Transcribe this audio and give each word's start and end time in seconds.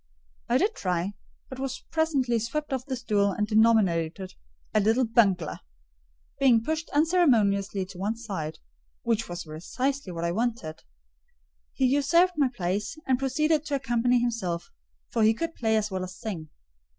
I 0.49 0.57
did 0.57 0.73
try, 0.73 1.13
but 1.47 1.59
was 1.59 1.83
presently 1.91 2.39
swept 2.39 2.73
off 2.73 2.87
the 2.87 2.95
stool 2.95 3.31
and 3.33 3.45
denominated 3.45 4.33
"a 4.73 4.79
little 4.79 5.05
bungler." 5.05 5.59
Being 6.39 6.63
pushed 6.63 6.89
unceremoniously 6.89 7.85
to 7.85 7.99
one 7.99 8.15
side—which 8.17 9.29
was 9.29 9.43
precisely 9.43 10.11
what 10.11 10.23
I 10.23 10.31
wished—he 10.31 11.85
usurped 11.85 12.33
my 12.35 12.47
place, 12.47 12.97
and 13.05 13.19
proceeded 13.19 13.63
to 13.65 13.75
accompany 13.75 14.19
himself: 14.19 14.71
for 15.11 15.21
he 15.21 15.35
could 15.35 15.53
play 15.53 15.75
as 15.77 15.91
well 15.91 16.03
as 16.03 16.15
sing. 16.19 16.49